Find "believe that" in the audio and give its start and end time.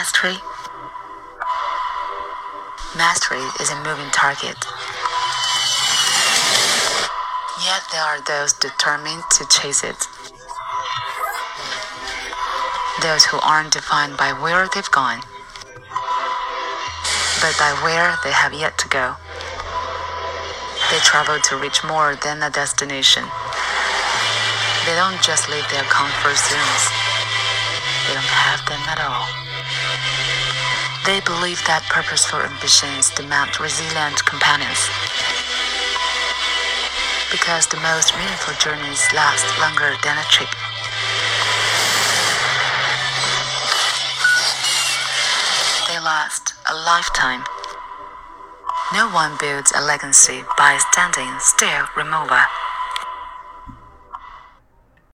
31.24-31.88